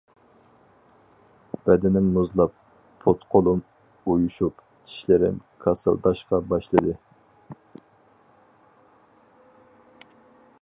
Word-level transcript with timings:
بەدىنىم 1.67 2.07
مۇزلاپ، 2.15 2.55
پۇت-قولۇم 3.03 3.61
ئۇيۇشۇپ، 4.13 4.65
چىشلىرىم 4.93 5.37
كاسىلداشقا 5.67 6.41
باشلىدى. 6.55 6.97